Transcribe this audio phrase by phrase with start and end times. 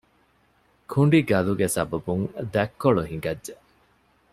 [0.91, 3.53] ކުނޑިގަލުގެ ސަބަބުން ދަތްކޮޅު ހިނގައްޖެ